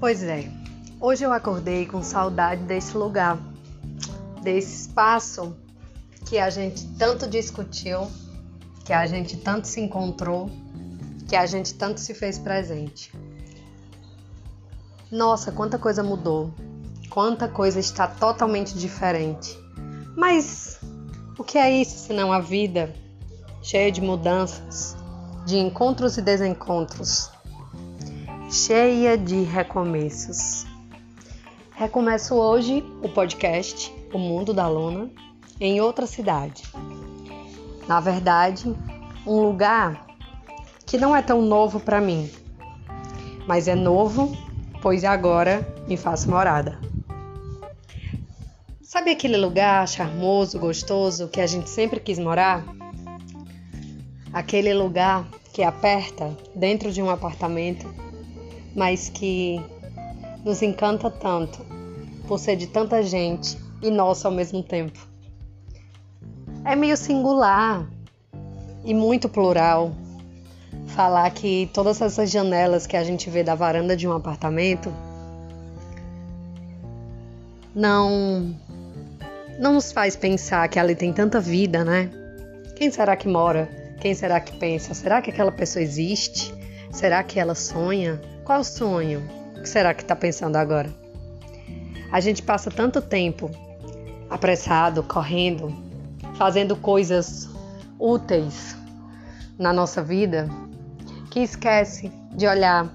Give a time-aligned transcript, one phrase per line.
[0.00, 0.48] Pois é,
[1.00, 3.36] hoje eu acordei com saudade desse lugar,
[4.40, 5.56] desse espaço
[6.24, 8.06] que a gente tanto discutiu,
[8.84, 10.48] que a gente tanto se encontrou,
[11.26, 13.12] que a gente tanto se fez presente.
[15.10, 16.54] Nossa, quanta coisa mudou,
[17.10, 19.58] quanta coisa está totalmente diferente.
[20.16, 20.78] Mas
[21.36, 22.94] o que é isso senão a vida
[23.60, 24.96] cheia de mudanças,
[25.44, 27.36] de encontros e desencontros?
[28.50, 30.64] Cheia de recomeços.
[31.76, 35.10] Recomeço hoje o podcast O Mundo da Luna
[35.60, 36.62] em outra cidade.
[37.86, 38.74] Na verdade,
[39.26, 40.06] um lugar
[40.86, 42.30] que não é tão novo para mim,
[43.46, 44.34] mas é novo,
[44.80, 46.80] pois agora me faço morada.
[48.80, 52.64] Sabe aquele lugar charmoso, gostoso que a gente sempre quis morar?
[54.32, 58.07] Aquele lugar que aperta dentro de um apartamento
[58.78, 59.60] mas que
[60.44, 61.58] nos encanta tanto
[62.28, 65.00] por ser de tanta gente e nosso ao mesmo tempo.
[66.64, 67.84] É meio singular
[68.84, 69.90] e muito plural
[70.86, 74.92] falar que todas essas janelas que a gente vê da varanda de um apartamento
[77.74, 78.54] não
[79.58, 82.10] não nos faz pensar que ali tem tanta vida, né?
[82.76, 83.68] Quem será que mora?
[84.00, 84.94] Quem será que pensa?
[84.94, 86.54] Será que aquela pessoa existe?
[86.92, 88.20] Será que ela sonha?
[88.48, 89.28] Qual sonho?
[89.58, 90.88] O que será que está pensando agora?
[92.10, 93.50] A gente passa tanto tempo
[94.30, 95.70] apressado, correndo,
[96.34, 97.46] fazendo coisas
[97.98, 98.74] úteis
[99.58, 100.48] na nossa vida
[101.30, 102.88] que esquece de olhar,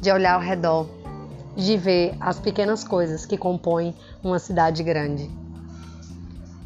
[0.00, 0.90] de olhar ao redor,
[1.54, 5.30] de ver as pequenas coisas que compõem uma cidade grande.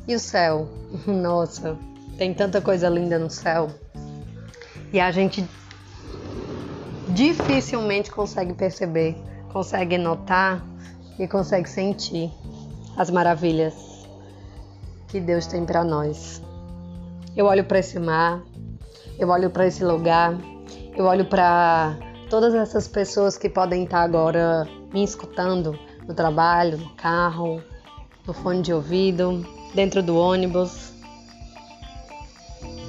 [0.08, 0.66] E o céu?
[1.06, 1.76] Nossa,
[2.16, 3.68] tem tanta coisa linda no céu.
[4.90, 5.46] E a gente
[7.08, 9.16] dificilmente consegue perceber,
[9.52, 10.64] consegue notar
[11.18, 12.30] e consegue sentir
[12.96, 14.06] as maravilhas
[15.08, 16.42] que Deus tem para nós.
[17.36, 18.42] Eu olho para esse mar,
[19.18, 20.34] eu olho para esse lugar,
[20.96, 21.96] eu olho para
[22.28, 27.62] todas essas pessoas que podem estar agora me escutando no trabalho, no carro,
[28.26, 30.92] no fone de ouvido, dentro do ônibus.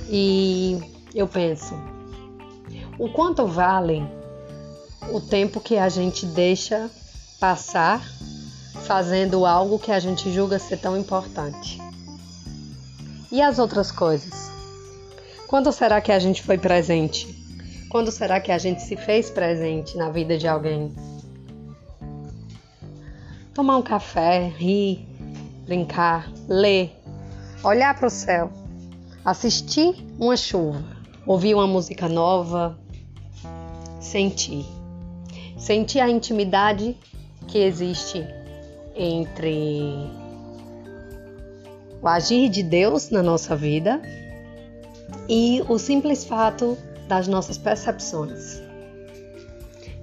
[0.09, 0.79] E
[1.13, 1.75] eu penso,
[2.99, 4.03] o quanto vale
[5.11, 6.89] o tempo que a gente deixa
[7.39, 8.01] passar
[8.85, 11.79] fazendo algo que a gente julga ser tão importante.
[13.31, 14.49] E as outras coisas?
[15.47, 17.27] Quando será que a gente foi presente?
[17.89, 20.93] Quando será que a gente se fez presente na vida de alguém?
[23.53, 25.07] Tomar um café, rir,
[25.65, 26.95] brincar, ler,
[27.63, 28.51] olhar para o céu,
[29.23, 30.83] assistir uma chuva,
[31.25, 32.77] ouvir uma música nova,
[33.99, 34.65] sentir.
[35.57, 36.95] Sentir a intimidade
[37.47, 38.25] que existe
[38.95, 39.93] entre
[42.01, 44.01] o agir de Deus na nossa vida
[45.27, 48.61] e o simples fato das nossas percepções.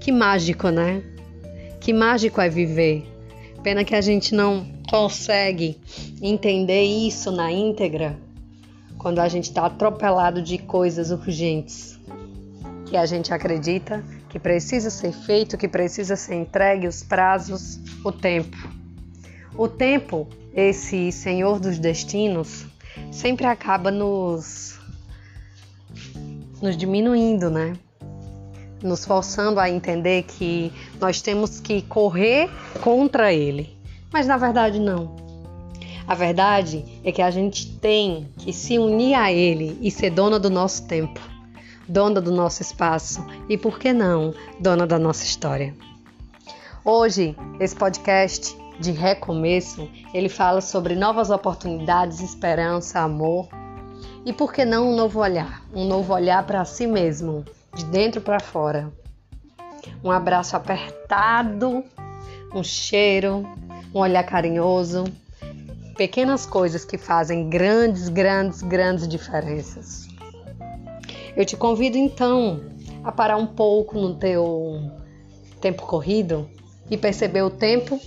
[0.00, 1.02] Que mágico, né?
[1.80, 3.06] Que mágico é viver.
[3.62, 5.78] Pena que a gente não consegue
[6.20, 8.18] entender isso na íntegra
[8.98, 11.93] quando a gente está atropelado de coisas urgentes
[12.94, 18.12] que a gente acredita que precisa ser feito, que precisa ser entregue, os prazos, o
[18.12, 18.56] tempo.
[19.58, 22.64] O tempo, esse senhor dos destinos,
[23.10, 24.78] sempre acaba nos,
[26.62, 27.72] nos diminuindo, né?
[28.80, 32.48] Nos forçando a entender que nós temos que correr
[32.80, 33.76] contra ele.
[34.12, 35.16] Mas na verdade, não.
[36.06, 40.38] A verdade é que a gente tem que se unir a ele e ser dona
[40.38, 41.33] do nosso tempo
[41.88, 45.74] dona do nosso espaço e, por que não, dona da nossa história.
[46.84, 53.48] Hoje, esse podcast de recomeço, ele fala sobre novas oportunidades, esperança, amor
[54.24, 57.44] e, por que não, um novo olhar, um novo olhar para si mesmo,
[57.74, 58.92] de dentro para fora.
[60.02, 61.84] Um abraço apertado,
[62.54, 63.46] um cheiro,
[63.94, 65.04] um olhar carinhoso,
[65.96, 70.13] pequenas coisas que fazem grandes, grandes, grandes diferenças.
[71.36, 72.60] Eu te convido então
[73.02, 74.90] a parar um pouco no teu
[75.60, 76.48] tempo corrido
[76.90, 78.00] e perceber o tempo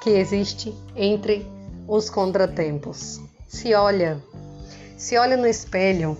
[0.00, 1.46] que existe entre
[1.88, 3.20] os contratempos.
[3.48, 4.22] Se olha,
[4.96, 6.16] se olha no espelho,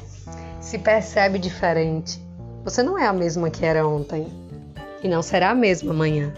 [0.60, 2.20] se percebe diferente.
[2.64, 4.26] Você não é a mesma que era ontem
[5.02, 6.34] e não será a mesma amanhã.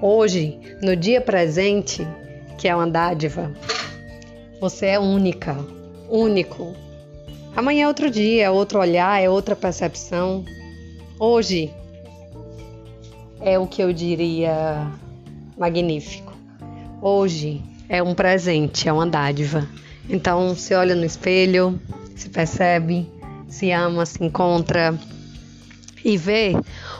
[0.00, 2.04] Hoje, no dia presente,
[2.58, 3.52] que é uma dádiva,
[4.60, 5.56] você é única,
[6.10, 6.74] único,
[7.54, 10.44] Amanhã é outro dia, é outro olhar, é outra percepção.
[11.18, 11.70] Hoje,
[13.40, 14.90] é o que eu diria
[15.58, 16.32] magnífico.
[17.00, 19.68] Hoje é um presente, é uma dádiva.
[20.08, 21.78] Então, se olha no espelho,
[22.16, 23.06] se percebe,
[23.48, 24.98] se ama, se encontra
[26.02, 26.54] e vê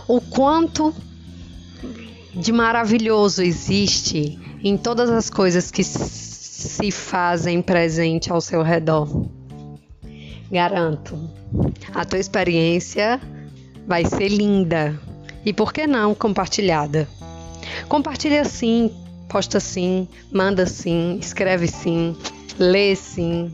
[0.07, 0.95] o quanto
[2.35, 9.09] de maravilhoso existe em todas as coisas que se fazem presente ao seu redor.
[10.53, 11.19] Garanto,
[11.95, 13.19] a tua experiência
[13.87, 15.01] vai ser linda
[15.47, 17.09] e por que não compartilhada?
[17.89, 18.91] Compartilha sim,
[19.31, 22.15] posta sim, manda sim, escreve sim,
[22.59, 23.51] lê sim,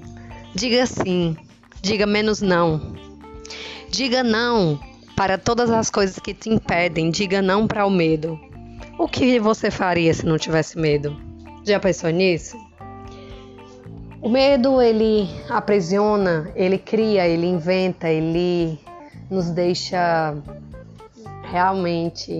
[0.56, 1.36] diga sim,
[1.80, 2.96] diga menos não.
[3.88, 4.80] Diga não
[5.14, 8.36] para todas as coisas que te impedem, diga não para o medo.
[8.98, 11.16] O que você faria se não tivesse medo?
[11.64, 12.56] Já pensou nisso?
[14.20, 18.76] O medo ele aprisiona, ele cria, ele inventa, ele
[19.30, 20.34] nos deixa
[21.44, 22.32] realmente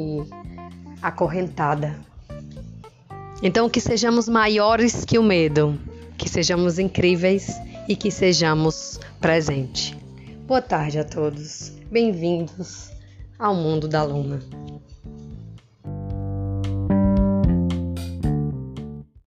[1.01, 1.95] acorrentada.
[3.41, 5.79] Então, que sejamos maiores que o medo,
[6.17, 7.49] que sejamos incríveis
[7.89, 9.95] e que sejamos presentes.
[10.49, 12.91] Boa tarde a todos, bem-vindos
[13.39, 14.41] ao mundo da Luna.